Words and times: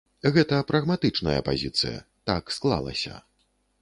Гэта 0.35 0.57
прагматычная 0.69 1.37
пазіцыя, 1.49 2.01
так 2.33 2.43
склалася. 2.57 3.13